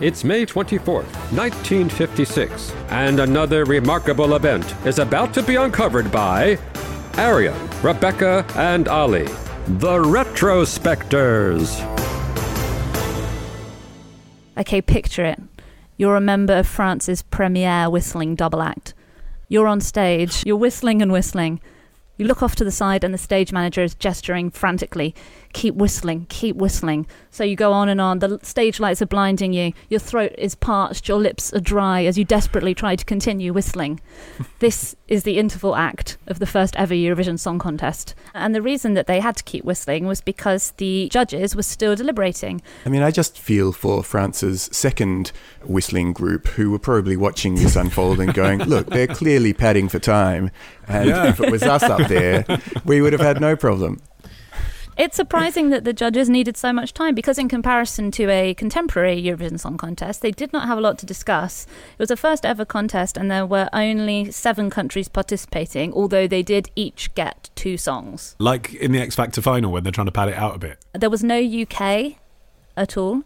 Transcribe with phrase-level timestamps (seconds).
[0.00, 6.58] It's May 24th, 1956, and another remarkable event is about to be uncovered by
[7.16, 9.26] Arion, Rebecca, and Olly,
[9.66, 11.80] the Retrospectors.
[14.58, 15.40] Okay, picture it.
[15.96, 18.94] You're a member of France's premier whistling double act.
[19.46, 21.60] You're on stage, you're whistling and whistling.
[22.16, 25.14] You look off to the side, and the stage manager is gesturing frantically.
[25.54, 27.06] Keep whistling, keep whistling.
[27.30, 28.18] So you go on and on.
[28.18, 29.72] The stage lights are blinding you.
[29.88, 34.00] Your throat is parched, your lips are dry as you desperately try to continue whistling.
[34.58, 38.14] this is the interval act of the first ever Eurovision Song Contest.
[38.34, 41.94] And the reason that they had to keep whistling was because the judges were still
[41.94, 42.60] deliberating.
[42.84, 45.30] I mean, I just feel for France's second
[45.64, 50.00] whistling group who were probably watching this unfold and going, look, they're clearly padding for
[50.00, 50.50] time.
[50.88, 51.28] And Yeah.
[51.28, 52.44] if it was us up there,
[52.84, 54.00] we would have had no problem.
[54.96, 59.20] It's surprising that the judges needed so much time because, in comparison to a contemporary
[59.20, 61.66] Eurovision Song Contest, they did not have a lot to discuss.
[61.92, 66.44] It was a first ever contest, and there were only seven countries participating, although they
[66.44, 68.36] did each get two songs.
[68.38, 70.78] Like in the X Factor final when they're trying to pad it out a bit.
[70.92, 72.16] There was no UK
[72.76, 73.24] at all.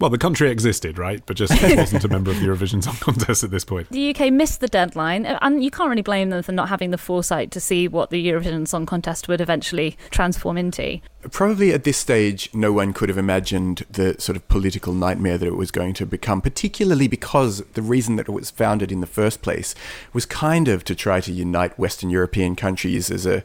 [0.00, 1.22] Well, the country existed, right?
[1.24, 3.88] But just wasn't a member of the Eurovision Song Contest at this point.
[3.90, 6.90] The UK missed the deadline, uh, and you can't really blame them for not having
[6.90, 11.00] the foresight to see what the Eurovision Song Contest would eventually transform into.
[11.30, 15.46] Probably at this stage, no one could have imagined the sort of political nightmare that
[15.46, 19.06] it was going to become, particularly because the reason that it was founded in the
[19.06, 19.74] first place
[20.12, 23.42] was kind of to try to unite Western European countries as a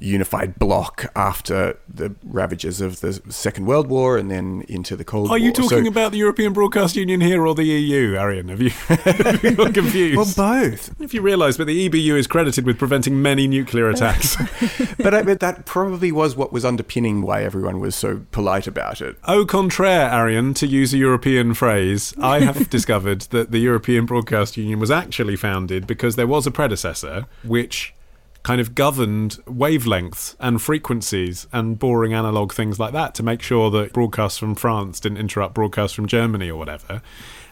[0.00, 5.26] unified bloc after the ravages of the Second World War and then into the Cold
[5.28, 5.38] Are War.
[5.38, 8.48] you talking So- about the European Broadcast Union here or the EU, Arion?
[8.48, 10.16] Have you, have you got confused?
[10.38, 11.00] Well, both.
[11.00, 14.36] if you realise, but the EBU is credited with preventing many nuclear attacks.
[14.98, 19.00] but, I, but that probably was what was underpinning why everyone was so polite about
[19.00, 19.16] it.
[19.26, 24.56] Au contraire, Arion, to use a European phrase, I have discovered that the European Broadcast
[24.56, 27.94] Union was actually founded because there was a predecessor which
[28.42, 33.70] kind of governed wavelengths and frequencies and boring analog things like that to make sure
[33.70, 37.02] that broadcasts from France didn't interrupt broadcasts from Germany or whatever.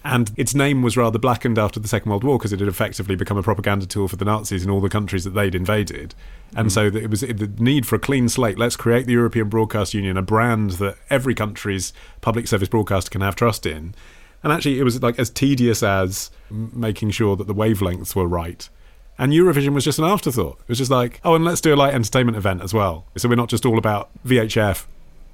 [0.04, 3.16] And its name was rather blackened after the Second World War because it had effectively
[3.16, 6.14] become a propaganda tool for the Nazis in all the countries that they'd invaded.
[6.56, 6.70] And mm.
[6.70, 8.58] so it was the need for a clean slate.
[8.58, 13.20] Let's create the European Broadcast Union, a brand that every country's public service broadcaster can
[13.20, 13.94] have trust in.
[14.42, 18.68] And actually, it was like as tedious as making sure that the wavelengths were right.
[19.18, 20.58] And Eurovision was just an afterthought.
[20.60, 23.06] It was just like, oh, and let's do a light entertainment event as well.
[23.16, 24.86] So we're not just all about VHF.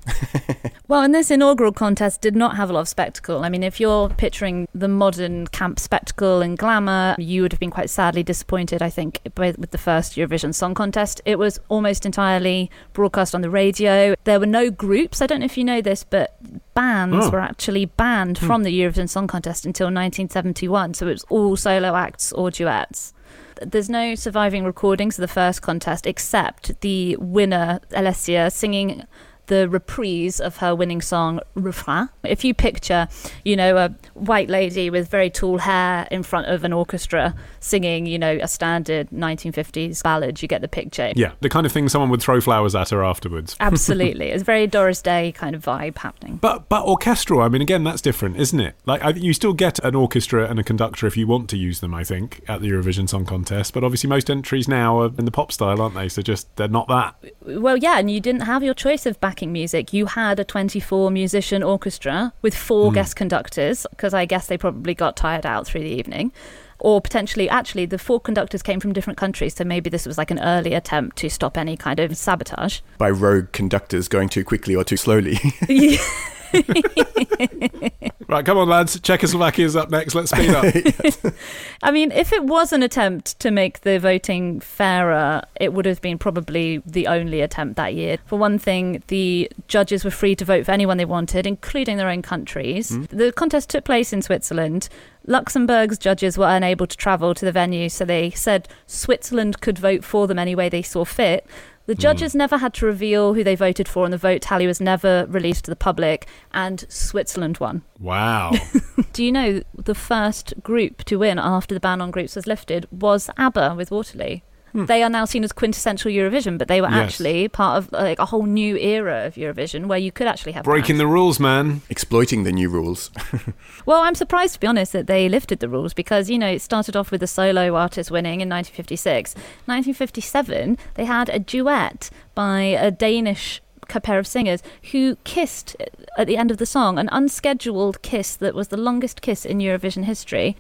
[0.87, 3.43] Well, and this inaugural contest did not have a lot of spectacle.
[3.43, 7.71] I mean, if you're picturing the modern camp spectacle and glamour, you would have been
[7.71, 11.23] quite sadly disappointed, I think, with with the first Eurovision Song Contest.
[11.25, 14.15] It was almost entirely broadcast on the radio.
[14.25, 15.23] There were no groups.
[15.23, 16.37] I don't know if you know this, but
[16.75, 17.31] bands Oh.
[17.31, 18.47] were actually banned hmm.
[18.47, 20.93] from the Eurovision Song Contest until 1971.
[20.95, 23.15] So it was all solo acts or duets.
[23.63, 29.05] There's no surviving recordings of the first contest except the winner, Lys Assia, singing
[29.47, 32.09] the reprise of her winning song Refrain.
[32.23, 33.09] If you picture,
[33.45, 38.07] you know, a white lady with very tall hair in front of an orchestra singing,
[38.07, 41.13] you know, a standard 1950s ballad, you get the picture.
[41.15, 43.57] Yeah, the kind of thing someone would throw flowers at her afterwards.
[43.61, 44.31] Absolutely.
[44.31, 46.37] it's a very Doris Day kind of vibe happening.
[46.37, 48.75] But but orchestral, I mean, again, that's different, isn't it?
[48.87, 51.81] Like I, you still get an orchestra and a conductor if you want to use
[51.81, 51.95] them.
[51.95, 55.31] I think at the Eurovision Song Contest, but obviously most entries now are in the
[55.31, 56.09] pop style, aren't they?
[56.09, 57.17] So just they're not that.
[57.47, 59.93] Well, yeah, and you didn't have your choice of backing music.
[59.93, 62.95] You had a 24 musician orchestra with four hmm.
[62.95, 66.31] guest conductors, because I guess they probably got tired out through the evening.
[66.79, 70.31] Or potentially, actually, the four conductors came from different countries, so maybe this was like
[70.31, 72.81] an early attempt to stop any kind of sabotage.
[72.97, 75.39] By rogue conductors going too quickly or too slowly.
[78.27, 78.99] Right, come on, lads.
[79.01, 80.15] Czechoslovakia's up next.
[80.15, 81.35] Let's speed up.
[81.83, 86.01] I mean, if it was an attempt to make the voting fairer, it would have
[86.01, 88.19] been probably the only attempt that year.
[88.25, 92.09] For one thing, the judges were free to vote for anyone they wanted, including their
[92.09, 92.91] own countries.
[92.91, 93.09] Mm.
[93.09, 94.89] The contest took place in Switzerland.
[95.27, 100.05] Luxembourg's judges were unable to travel to the venue, so they said Switzerland could vote
[100.05, 101.47] for them any way they saw fit.
[101.87, 104.81] The judges never had to reveal who they voted for, and the vote tally was
[104.81, 107.83] never released to the public, and Switzerland won.
[108.01, 108.53] wow.
[109.13, 112.89] Do you know the first group to win after the ban on groups was lifted
[112.91, 114.39] was ABBA with Waterloo?
[114.77, 116.95] They are now seen as quintessential Eurovision, but they were Hmm.
[116.95, 117.13] Yes.
[117.13, 120.65] actually part of like a whole new era of Eurovision where you could actually have
[120.65, 121.03] Breaking bands.
[121.03, 121.83] the rules, man.
[121.89, 123.11] Exploiting the new rules.
[123.87, 126.63] Well, I'm surprised to be honest that they lifted the rules because you know it
[126.63, 129.35] started off with a solo artist winning in 1956.
[129.67, 133.61] 1957, they had a duet by a Danish
[133.95, 134.63] a pair of singers
[134.93, 135.77] who kissed
[136.19, 139.59] at the end of the song, an unscheduled kiss that was the longest kiss in
[139.59, 140.57] Eurovision history.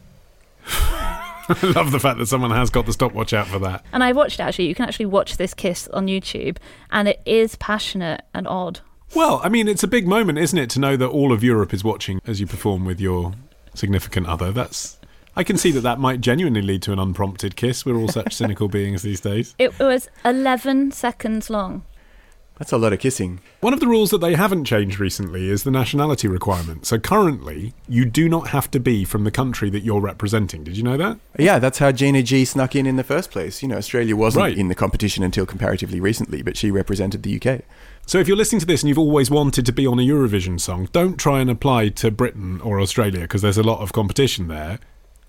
[1.48, 3.84] I love the fact that someone has got the stopwatch out for that.
[3.92, 4.66] And I watched it actually.
[4.68, 6.56] You can actually watch this kiss on YouTube,
[6.90, 8.80] and it is passionate and odd.
[9.14, 11.72] Well, I mean, it's a big moment, isn't it, to know that all of Europe
[11.74, 13.34] is watching as you perform with your
[13.74, 14.52] significant other.
[14.52, 14.98] That's.
[15.36, 17.84] I can see that that might genuinely lead to an unprompted kiss.
[17.84, 19.54] We're all such cynical beings these days.
[19.58, 21.82] It was 11 seconds long.
[22.58, 23.40] That's a lot of kissing.
[23.60, 26.86] One of the rules that they haven't changed recently is the nationality requirement.
[26.86, 30.62] So currently, you do not have to be from the country that you're representing.
[30.62, 31.18] Did you know that?
[31.36, 33.60] Yeah, that's how Gina G snuck in in the first place.
[33.60, 34.56] You know, Australia wasn't Right.
[34.56, 37.62] in the competition until comparatively recently, but she represented the UK.
[38.06, 40.60] So if you're listening to this and you've always wanted to be on a Eurovision
[40.60, 44.46] song, don't try and apply to Britain or Australia because there's a lot of competition
[44.46, 44.78] there.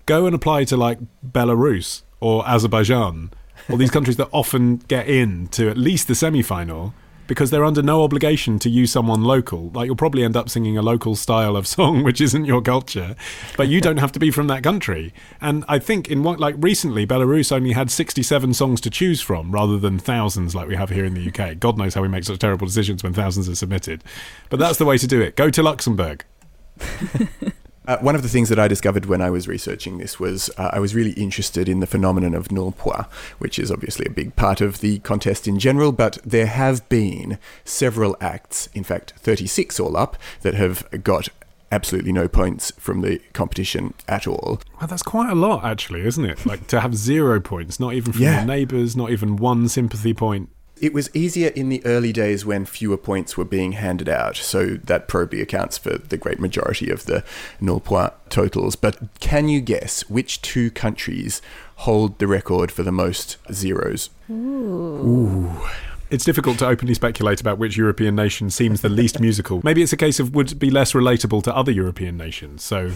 [0.04, 0.98] Go and apply to like
[1.28, 3.30] Belarus or Azerbaijan
[3.68, 6.94] or these countries that often get in to at least the semi-final
[7.26, 9.70] because they're under no obligation to use someone local.
[9.70, 13.16] Like you'll probably end up singing a local style of song which isn't your culture,
[13.56, 15.12] but you don't have to be from that country.
[15.40, 19.52] And I think in what like recently Belarus only had 67 songs to choose from
[19.52, 21.58] rather than thousands like we have here in the UK.
[21.58, 24.02] God knows how we make such terrible decisions when thousands are submitted.
[24.50, 25.36] But that's the way to do it.
[25.36, 26.24] Go to Luxembourg.
[27.86, 30.70] Uh, one of the things that I discovered when I was researching this was uh,
[30.72, 33.06] I was really interested in the phenomenon of null point,
[33.38, 37.38] which is obviously a big part of the contest in general, but there have been
[37.64, 41.28] several acts, in fact, 36 all up, that have got
[41.72, 44.60] absolutely no points from the competition at all.
[44.80, 46.46] Well, that's quite a lot, actually, isn't it?
[46.46, 48.38] Like to have zero points, not even from Yeah.
[48.38, 50.48] your neighbours, not even one sympathy point.
[50.78, 54.74] It was easier in the early days when fewer points were being handed out, so
[54.84, 57.24] that probably accounts for the great majority of the
[57.60, 58.76] null point totals.
[58.76, 61.40] But can you guess which two countries
[61.76, 64.10] hold the record for the most zeros?
[64.30, 65.50] Ooh,
[66.10, 69.62] It's difficult to openly speculate about which European nation seems the least musical.
[69.64, 72.62] Maybe it's a case of would be less relatable to other European nations.
[72.62, 72.92] So,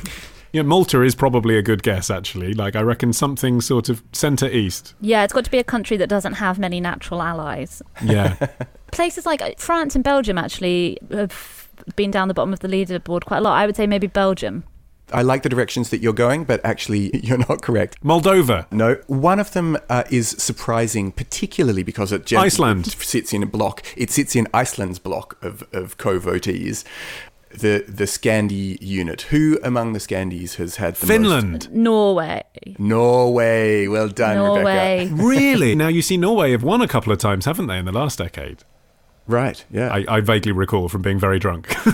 [0.52, 2.54] you know, Malta is probably a good guess, actually.
[2.54, 4.94] Like, I reckon something sort of centre east.
[5.00, 7.82] Yeah, it's got to be a country that doesn't have many natural allies.
[8.02, 8.34] Yeah.
[8.92, 13.24] Places like uh, France and Belgium actually have been down the bottom of the leaderboard
[13.24, 13.56] quite a lot.
[13.56, 14.64] I would say maybe Belgium.
[15.12, 18.02] I like the directions that you're going, but actually, you're not correct.
[18.02, 18.70] Moldova.
[18.70, 22.86] No, one of them uh, is surprising, particularly because it gen- Iceland.
[22.86, 23.84] sits in a block.
[23.96, 26.84] It sits in Iceland's block of, of co-votees.
[27.50, 29.22] The the Scandi unit.
[29.22, 31.70] Who among the Scandis has had the Finland.
[31.72, 32.44] Norway.
[32.78, 33.86] Norway.
[33.88, 35.08] Well done, Norway.
[35.08, 35.22] Rebecca.
[35.22, 35.74] Really?
[35.74, 38.18] now, you see, Norway have won a couple of times, haven't they, in the last
[38.18, 38.64] decade?
[39.30, 39.64] Right.
[39.70, 39.88] Yeah.
[39.92, 41.68] I, I vaguely recall from being very drunk.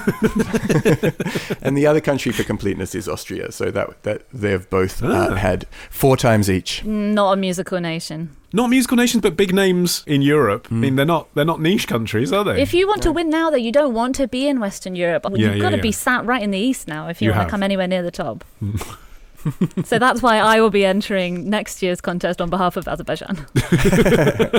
[1.63, 3.53] and the other country for completeness is Austria.
[3.53, 5.29] So that that they've both Ah.
[5.29, 6.85] uh, had four times each.
[6.85, 8.31] Not a musical nation.
[8.53, 10.69] not musical nations, but big names in Europe.
[10.71, 12.61] I mean, they're not they're not niche countries, are they?
[12.63, 15.25] If you want to win now, though, you don't want to be in Western Europe.
[15.31, 15.83] Yeah, You've yeah, got to yeah.
[15.83, 17.49] be sat right in the east now if you, You want have.
[17.49, 18.45] to come anywhere near the top.
[19.85, 23.47] so that's why I will be entering next year's contest on behalf of Azerbaijan.
[23.57, 24.51] I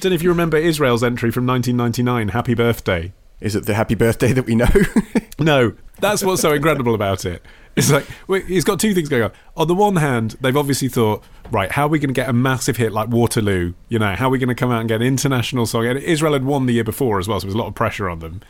[0.00, 3.12] don't know if you remember Israel's entry from 1999, Happy Birthday.
[3.40, 4.68] Is it the happy birthday that we know?
[5.38, 7.42] No, that's what's so incredible about it.
[7.74, 8.06] It's like
[8.46, 9.32] he's got two things going on.
[9.56, 12.32] On the one hand, they've obviously thought, right, how are we going to get a
[12.32, 13.72] massive hit like Waterloo?
[13.88, 15.86] You know, how are we going to come out and get an international song?
[15.86, 17.74] And Israel had won the year before as well, so there was a lot of
[17.74, 18.42] pressure on them.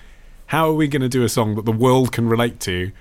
[0.46, 2.92] How are we going to do a song that the world can relate to?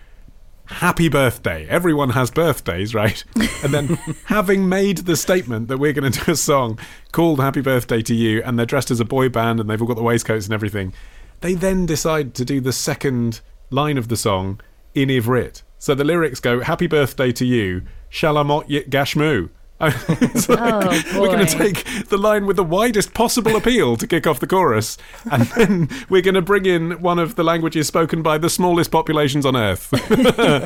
[0.72, 1.68] Happy birthday.
[1.68, 3.24] Everyone has birthdays, right?
[3.64, 3.88] And then
[4.26, 6.80] having made the statement that we're going to do a song
[7.12, 9.88] called Happy Birthday to You, and they're dressed as a boy band and they've all
[9.88, 10.94] got the waistcoats and everything,
[11.42, 14.60] they then decide to do the second line of the song
[14.96, 15.62] in Ivrit.
[15.78, 19.50] So the lyrics go, Happy Birthday to You, Shalamot Yit Gashmu.
[19.84, 24.08] It's like, Oh, we're going to take the line with the widest possible appeal to
[24.08, 24.98] kick off the chorus,
[25.32, 28.92] and then we're going to bring in one of the languages spoken by the smallest
[28.92, 29.90] populations on Earth.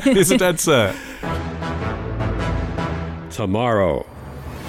[0.06, 0.94] it's a dead cert.
[3.30, 4.06] Tomorrow.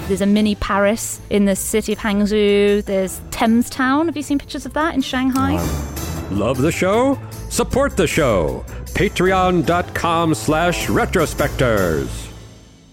[0.08, 2.84] There's a mini Paris in the city of Hangzhou.
[2.84, 4.06] There's Thames Town.
[4.06, 5.56] Have you seen pictures of that in Shanghai?
[5.56, 7.18] Um, love the show?
[7.50, 8.64] Support the show.
[8.94, 12.28] Patreon.com slash retrospectors.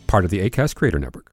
[0.08, 1.32] Part of the ACAST Creator Network.